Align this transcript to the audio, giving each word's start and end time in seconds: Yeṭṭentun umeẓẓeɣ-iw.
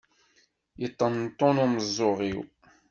Yeṭṭentun 0.81 1.57
umeẓẓeɣ-iw. 1.63 2.41